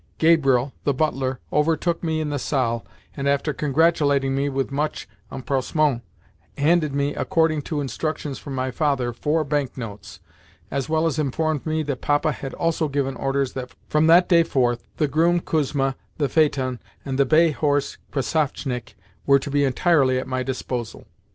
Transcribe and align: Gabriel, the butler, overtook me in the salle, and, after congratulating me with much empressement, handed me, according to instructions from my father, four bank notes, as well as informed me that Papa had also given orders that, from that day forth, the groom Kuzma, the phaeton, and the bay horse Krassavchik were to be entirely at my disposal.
Gabriel, 0.17 0.73
the 0.83 0.95
butler, 0.95 1.39
overtook 1.53 2.01
me 2.03 2.19
in 2.19 2.31
the 2.31 2.39
salle, 2.39 2.83
and, 3.15 3.29
after 3.29 3.53
congratulating 3.53 4.33
me 4.33 4.49
with 4.49 4.71
much 4.71 5.07
empressement, 5.31 6.01
handed 6.57 6.91
me, 6.91 7.13
according 7.13 7.61
to 7.61 7.79
instructions 7.79 8.39
from 8.39 8.55
my 8.55 8.71
father, 8.71 9.13
four 9.13 9.43
bank 9.43 9.77
notes, 9.77 10.19
as 10.71 10.89
well 10.89 11.05
as 11.05 11.19
informed 11.19 11.67
me 11.67 11.83
that 11.83 12.01
Papa 12.01 12.31
had 12.31 12.55
also 12.55 12.87
given 12.87 13.15
orders 13.15 13.53
that, 13.53 13.75
from 13.87 14.07
that 14.07 14.27
day 14.27 14.41
forth, 14.41 14.81
the 14.97 15.07
groom 15.07 15.39
Kuzma, 15.39 15.95
the 16.17 16.27
phaeton, 16.27 16.79
and 17.05 17.19
the 17.19 17.23
bay 17.27 17.51
horse 17.51 17.99
Krassavchik 18.11 18.95
were 19.27 19.37
to 19.37 19.51
be 19.51 19.63
entirely 19.63 20.17
at 20.17 20.25
my 20.25 20.41
disposal. 20.41 21.05